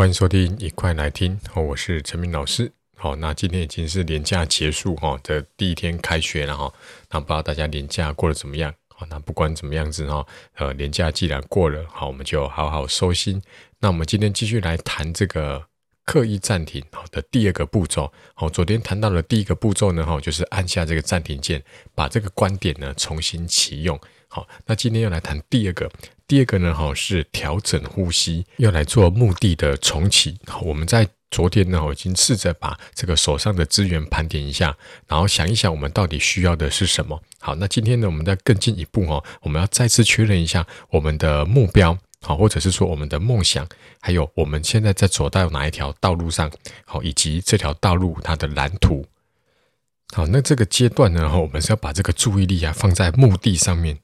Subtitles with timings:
[0.00, 1.38] 欢迎收听，一块来听。
[1.50, 2.72] 好，我是陈明老师。
[2.96, 6.72] 好，那今天已经是连假结束哈的第一天开学了哈。
[7.10, 8.72] 那不知道大家连假过得怎么样？
[8.88, 13.42] 好，那不管怎么样子哈，呃，连假既然过了，好，我们就好好收心。
[13.80, 15.66] 那我们今天继续来谈这个
[16.06, 18.10] 刻意暂停好的第二个步骤。
[18.32, 21.62] 好，昨天谈到的第一个步骤呢，哈，就是按下这个暂停键，
[21.94, 24.00] 把这个观点呢重新启用。
[24.28, 25.90] 好，那今天要来谈第二个。
[26.30, 30.38] 第二个呢，哈是调整呼吸，要来做目的的重启。
[30.46, 34.76] 好，我们在昨天呢，我已经试着把这个手上的资源盘点一下，
[35.08, 37.20] 然后想一想我们到底需要的是什么。
[37.40, 43.66] 好，那今天呢，我们再更进一步哦，我们要再次确认一下我们的目标，好，或者是说我们的梦想，
[44.00, 46.48] 还有我们现在在走到哪一条道路上，
[46.84, 49.04] 好，以及这条道路它的蓝图。
[50.12, 53.98] 好，那这个阶段呢，我们是要把这个注意力啊放在目的上面。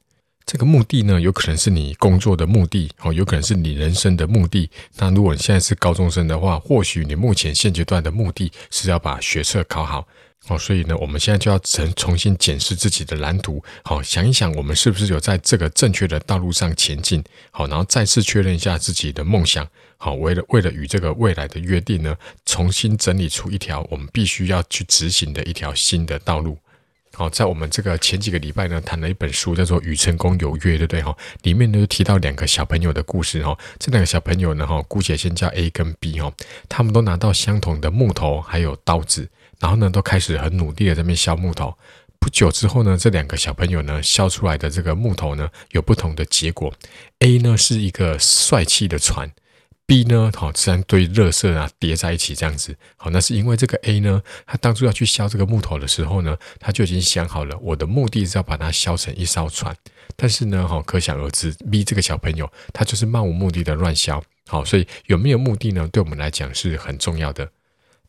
[0.46, 4.70] 这个目的呢，有可能是你工作的目的，哦，有可能是你人生的目的。
[4.94, 10.06] 那如果你现在是高中生的话，或许你目前现阶段的目的是要把学测考好，
[10.46, 26.56] 哦，所以呢，我们现在就要重重新检视自己的蓝图，好，想一想我们是不是有在这个正确的道路上前进，好，然后再次确认一下自己的梦想，好，为了为了与这个未来的约定呢，重新整理出一条我们必须要去执行的一条新的道路。
[27.18, 31.00] 好，在我们这个前几个礼拜呢，谈了一本书，叫做《与成功有约》，对不对？
[31.00, 33.42] 哈，里面呢就提到两个小朋友的故事。
[33.42, 36.20] 哈，这两个小朋友呢，哈，姑且先叫 A 跟 B。
[36.20, 36.30] 哈，
[36.68, 39.26] 他们都拿到相同的木头还有刀子，
[39.58, 41.74] 然后呢，都开始很努力的在那边削木头。
[42.20, 46.70] 不久之后呢，这两个小朋友呢，削出来的这个木头呢，有不同的结果。
[47.20, 49.32] A 呢是一个帅气的船。
[49.88, 59.76] B 呢，好，自然堆垃圾啊叠在一起这样子，好，那是因为这个 A 呢，他当初要去削这个木头的时候呢，他就已经想好了，我的目的是要把它削成一艘船。
[60.16, 67.48] 但是呢，好，可想而知，B 这个小朋友他就是漫无目的的乱削，好，所以有没有目的呢，对我们来讲是很重要的。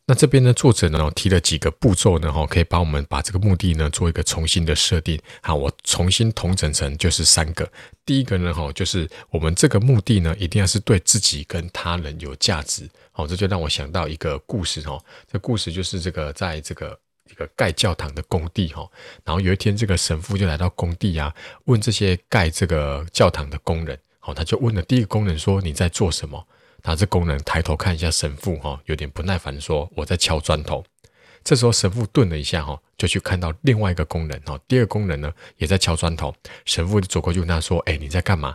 [0.09, 5.19] 那这边呢，作者呢提了几个步骤呢，哈，可以帮我们把这个目的呢做一个重新的设定。
[5.41, 7.69] 好，我重新统整成就是三个。
[8.05, 12.89] 第一个呢，哈，就是我们这个目的呢，一定要是对自己跟他人有价值。
[13.11, 14.97] 好，这就让我想到一个故事哈。
[15.29, 16.97] 这故事就是这个在这个
[17.29, 18.89] 一个盖教堂的工地哈，
[19.25, 26.47] 然后有一天这个神父就来到工地啊，问这些盖这个教堂的工人，好，他就问了第一个工人说：“你在做什么？”
[26.81, 30.83] 他这工人抬头看一下神父，哈，有点不耐烦说：“我在敲砖头。”
[31.43, 36.33] 这时候神父顿了一下，哈，就去看到另外一个工人，哈，第二个工人呢也在敲砖头。
[36.65, 38.53] 神父走过去问他说：“哎，你在干嘛？”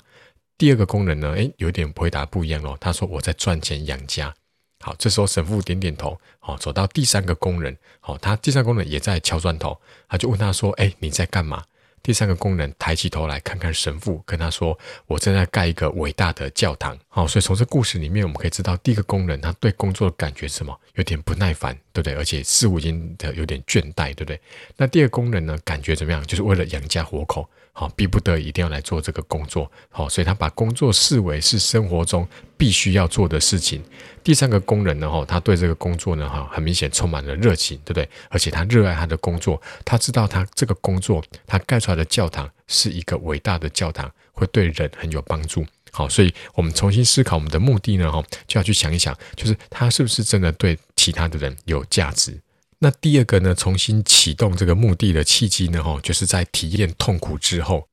[0.58, 2.76] 第二个工人呢，哎，有点回答不一样哦。
[2.80, 4.32] 他说：“我在赚钱养家。”
[4.80, 11.64] 好，这时候神父点点头，好，走到第三个工人，好，他第三个工人也在敲砖头，他就问他说：“哎，你在干嘛？”
[12.02, 14.76] 第三个工人抬起头来看看神父，跟他说
[15.06, 20.76] ：“我正在盖一个伟大的教堂。”好，所以从这故事里面，我们可以知道，第一个工人他对工作的感觉是什么？
[20.94, 22.14] 有点不耐烦，对不对？
[22.14, 24.40] 而且似乎已经有点倦怠，对不对？
[24.76, 25.56] 那第二个工人呢？
[25.64, 26.20] 感觉怎么样？
[26.26, 27.48] 就是为了养家活口。
[27.74, 33.82] 好，逼不得已一定要来做这个工作，好，所以他把工作视为是生活中必须要做的事情。
[34.22, 38.08] 第三个工人呢，哈，他对这个工作呢，哈，很明显充满了热情，对不对？
[38.28, 45.64] 而且他热爱他的工作，他知道他这个工作，他盖出来的教堂是一个伟大的教堂，会对人很有帮助。
[45.90, 52.38] 好，所以我们重新思考我们的目的呢，哈，就要去想一想，就是他是不是真的对其他的人有价值。
[52.84, 57.86] 那第二个呢，重新启动这个目的的契机呢，哈，就是在体验痛苦之后，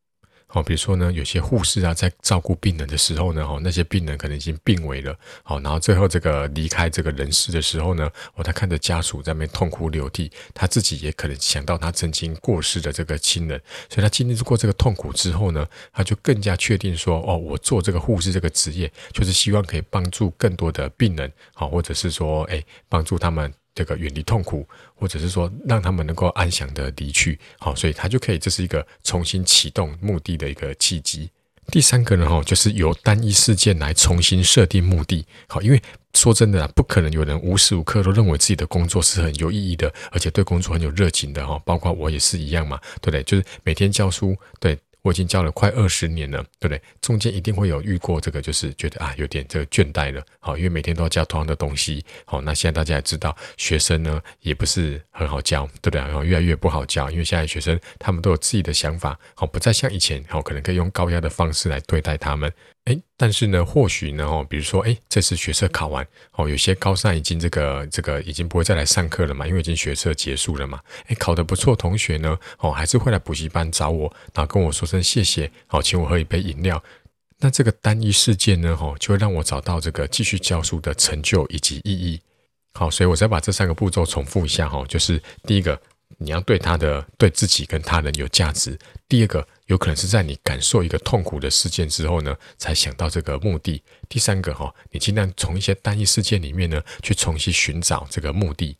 [0.47, 13.61] 好，比如说呢，有些护士啊，在照顾病人的时候呢，哈，那些病人可能已经病危了，好，然后最后这个离开这个人世的时候呢，哦，他看着家属在那边痛哭流涕，他自己也可能想到他曾经过世的这个亲人，
[13.91, 15.63] 所以他经历过这个痛苦之后呢，
[15.93, 23.53] 他就更加确定说，哦，我做这个护士这个职业，就是希望可以帮助更多的病人，好，或者是说，哎，帮助他们。
[23.73, 31.29] 这个远离痛苦，或者是说让他们能够安详的离去，好，所以他就可以，这是一个重新启动目的的一个契机。
[31.71, 35.81] 第三个呢，哈，就是由单一事件来重新设定目的，好，因为
[36.13, 43.23] 说真的啊，不可能有人无时无刻都认为自己的工作是很有意义的，而且对工作很有热情的，哈，包括我也是一样嘛，对不对？
[43.23, 44.77] 就是每天教书，对。
[45.01, 46.81] 我已经教了快二十年了，对不对？
[47.01, 50.21] 中间一定会有遇过这个，就是觉得啊，有点这个倦怠了。
[50.39, 52.03] 好，因为每天都要教同样的东西。
[52.25, 56.01] 好，那现在大家也知道，学生呢也不是很好教，对不对？
[56.01, 62.51] 然后越来越不好教，因为现在学生他们都有自己的想法，好，不再像以前，好，可能可以用高压的方式来对待他们。
[62.89, 70.79] 诶，但是呢，或许呢，哦，比如说，哎，这次学测考完，哦，有些高三已经这个这个已经不会再来上课了嘛，因为已经学测结束了嘛。
[71.05, 76.83] 哎，考得不错，同学呢，哦，还是会来补习班找我，然后跟我说声谢谢，好，请我喝一杯饮料。
[77.39, 82.19] 那这个单一事件呢，哈，就会让我找到这个继续教书的成就以及意义。
[82.73, 85.79] 好，所以我再把这三个步骤重复一下哈，就是第一个，
[86.21, 88.73] 你要对他的、对自己跟他人有价值；
[89.07, 98.77] 第二个，有可能是在你感受一个痛苦的事件之后呢，才想到这个目的；第三个哈，你尽量从一些单一事件里面呢，去重新寻找这个目的。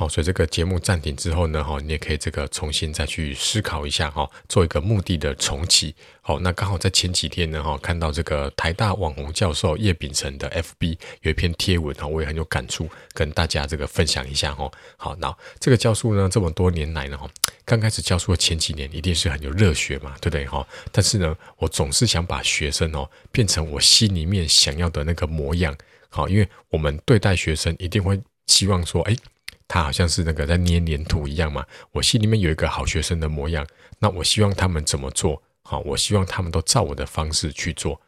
[0.00, 5.94] 好，所以这个节目暂停之后呢，哈，你也可以这个重新再去思考一下，哈，做一个目的的重启。
[6.22, 14.72] 好，那刚好在前几天呢，哈，看到这个台大网红教授叶秉成的 FB 有一篇贴文，哈，我也很有感触，跟大家这个分享一下，哈。
[14.96, 17.28] 好，那这个教书呢，这么多年来呢，哈，
[17.66, 20.66] 刚开始教书的前几年一定是很有热血嘛，对不对，哈？
[20.90, 25.76] 但是呢，我总是想把学生哦变成我心里面想要的那个模样，
[26.08, 29.14] 好，因为我们对待学生一定会希望说，哎。
[29.72, 33.64] 他好像是那个在捏黏土一样嘛，我心里面有一个好学生的模样，
[34.00, 35.40] 那我希望他们怎么做？
[35.62, 38.00] 好，我希望他们都照我的方式去做，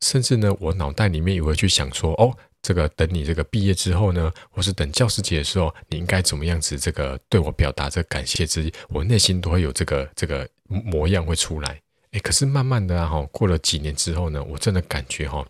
[0.00, 2.32] 甚至呢，我脑袋里面也会去想说，哦，
[2.62, 6.78] 这个等你这个毕业之后呢，或是等教师节的时候，你应该怎么样子？
[6.78, 11.80] 这个对我表达这感谢之意，我内心都会有这个这个模样会出来。
[12.12, 15.44] 诶，可是慢慢的啊，哈，过了几年之后呢，我真的感觉哈。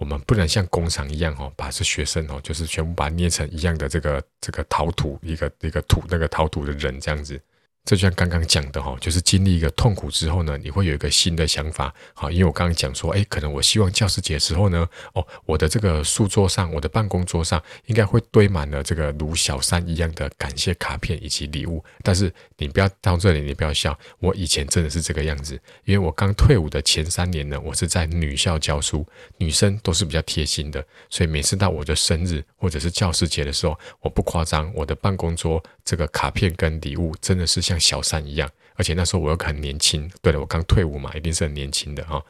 [0.00, 7.38] 我们不能像工厂一样哦，把这学生哦，就是全部把它捏成一样的这个这个陶土，一个一个土那个陶土的人这样子。
[7.84, 11.92] 这就像刚刚讲的哈，就是经历一个痛苦之后呢，你会有一个新的想法。
[12.14, 21.82] 好，因为我刚刚讲说，哎，可能我希望教师节的时候呢，哦，我的这个书桌上，我的办公桌上，应该会堆满了这个如小山一样的感谢卡片以及礼物。
[22.04, 25.60] 但是你不要到这里，你不要笑，我以前真的是这个样子。
[25.84, 29.04] 因为我刚退伍的前三年呢，我是在女校教书，
[29.38, 40.08] 女生都是比较贴心的，所以每次到我的生日或者是教师节的时候，我不夸张，我的办公桌这个卡片跟礼物真的是像小三一样，而且那时候我又很年轻。
[40.22, 42.24] 对了，我刚退伍嘛，一定是很年轻的哈、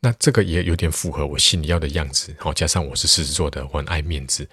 [0.00, 2.34] 那这个也有点符合我心里要的样子。
[2.40, 4.48] 好，加上我是狮子座的，我很爱面子。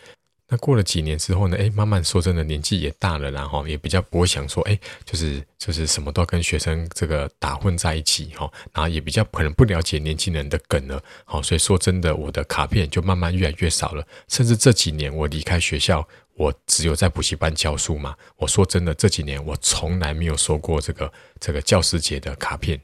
[0.48, 1.58] 那过了几年之后呢？
[1.60, 8.52] 哎，慢慢说真的，年纪也大了，然后也比较不会想说，哎，就是就是什么都要跟学生这个打混在一起哈。
[8.72, 11.02] 然后也比较可能不了解年轻人的梗了。
[11.24, 14.06] 好，所以说真的，我的卡片就慢慢越来越少了。
[14.28, 16.08] 甚至这几年我离开学校。
[16.38, 18.14] 我只有在补习班教书嘛。
[18.36, 21.10] 我说真的，这几年我从来没有收过这个
[21.40, 22.78] 这个教师节的卡片。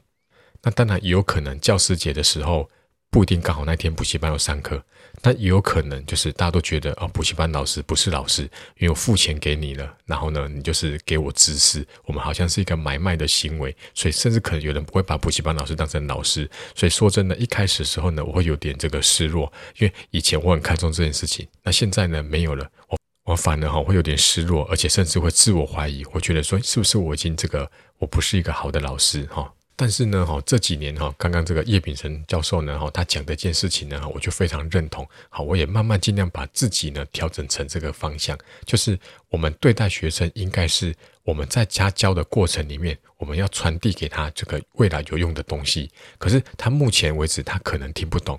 [0.62, 2.70] 那当然也有可能教师节的时候
[3.12, 4.82] 不一定刚好那天补习班有上课，
[5.20, 8.44] 但也有可能就是大家都觉得哦，补习班老师不是老师，
[8.78, 16.50] 因为我付钱给你了，然后呢，你就是给我知识，我们好像是一个买卖的行为，所以甚至可能有人不会把补习班老师当成老师。
[16.74, 22.66] 所以说真的，一开始的时候呢，我会有点这个失落，因为以前我很看重这件事情，那现在呢没有了。
[22.88, 29.52] 我我反而哈会有点失落，而且甚至会自我怀疑，我觉得说是不是我已经这个我不是一个好的老师哈？
[29.82, 35.04] 但是呢哈这几年哈，刚刚这个叶秉成教授呢哈他讲的一件事情呢，我就非常认同。
[35.28, 38.96] 好，我也慢慢尽量把自己呢调整成这个方向，就是
[39.28, 40.94] 我们对待学生，应该是
[41.24, 45.90] 我们在家教的过程里面，我们要传递给他这个未来有用的东西。
[46.16, 48.38] 可是他目前为止，他可能听不懂。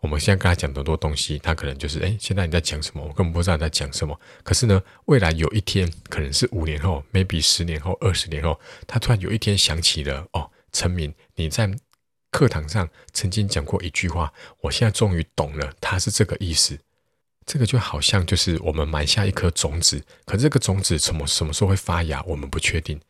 [0.00, 3.00] 我们现在跟他讲很多东西，他可能就是哎，现在你在讲什么？
[3.00, 4.18] 我根本不知道你在讲什么。
[4.42, 11.72] 可是呢，未来有一天，可能是五年后，maybe 十年后、二十年后，他突然有一天想起了哦，陈明，你在
[12.32, 16.76] 课堂上曾经讲过一句话，我现在终于懂了，他是这个意思。
[17.46, 23.00] 这个就好像就是我们埋下一颗种子，可这个种子什么什么时候会发芽，我们不确定。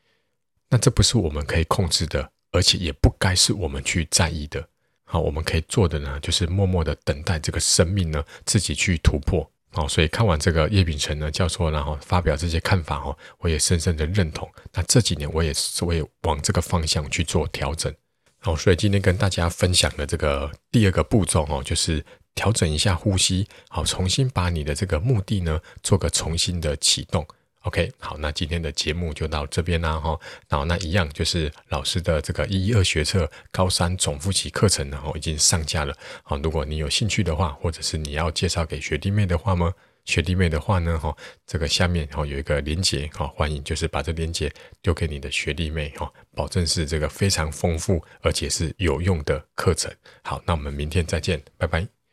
[0.69, 4.69] 那这不是我们可以控制的，而且也不该是我们去在意的。
[5.05, 9.51] 好，我们可以做的呢，就是默默的等待这个生命呢自己去突破。
[9.75, 14.49] 哦，所以看完这个叶秉成呢教授，然后发表这些看法哦，我也深深的认同。
[14.73, 17.93] 那这几年我也是，我也往这个方向去做调整。
[18.39, 22.05] 好，所以今天跟大家分享的这个第二个步骤哦，就是
[22.35, 27.27] 调整一下呼吸，好，重新把你的这个目的呢做个重新的启动。
[27.65, 30.19] OK，好，那今天的节目就到这边啦哈。
[30.49, 35.95] 然后那一样就是老师的这个一一二学测高三总复习课程然后，已经上架了。
[36.23, 39.73] 好，如果你有兴趣的话，或者是你要介绍给学弟妹的话吗？
[40.05, 41.17] 学弟妹的话呢，哈，
[41.47, 44.53] 这个下面哈有一个连接，哈，欢迎就是把这连接
[44.83, 49.91] 丢给你的学弟妹，哈，保证是这个非常丰富而且是有用的课程。
[50.23, 52.04] 好，那我们明天再见，拜拜。